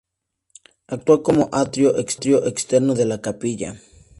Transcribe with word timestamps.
Actúa 0.95 1.17
como 1.25 1.43
atrio 1.61 1.89
externo 2.51 2.91
de 2.95 3.05
la 3.05 3.21
capilla. 3.21 3.71